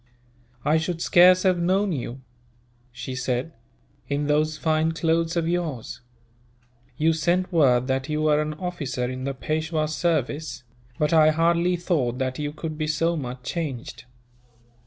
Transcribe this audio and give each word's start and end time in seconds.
"I 0.65 0.77
should 0.79 0.99
scarce 0.99 1.43
have 1.43 1.59
known 1.59 1.91
you," 1.91 2.21
she 2.91 3.13
said, 3.13 3.53
"in 4.09 4.25
those 4.25 4.57
fine 4.57 4.93
clothes 4.93 5.37
of 5.37 5.47
yours. 5.47 6.01
You 6.97 7.13
sent 7.13 7.53
word 7.53 7.85
that 7.85 8.09
you 8.09 8.23
were 8.23 8.41
an 8.41 8.55
officer 8.55 9.07
in 9.07 9.25
the 9.25 9.35
Peishwa's 9.35 9.93
service; 9.95 10.63
but 10.97 11.13
I 11.13 11.29
hardly 11.29 11.75
thought 11.75 12.17
that 12.17 12.39
you 12.39 12.51
could 12.51 12.79
be 12.79 12.87
so 12.87 13.15
much 13.15 13.43
changed. 13.43 14.05